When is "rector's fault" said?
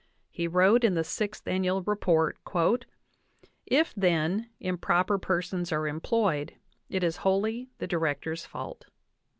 7.97-8.87